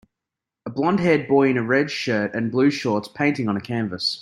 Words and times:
A 0.65 0.71
blondhaired 0.71 1.27
boy 1.27 1.49
in 1.49 1.57
a 1.57 1.63
red 1.63 1.91
shirt 1.91 2.33
and 2.33 2.51
blue 2.51 2.71
shorts 2.71 3.07
painting 3.07 3.47
on 3.47 3.55
a 3.55 3.61
canvas. 3.61 4.19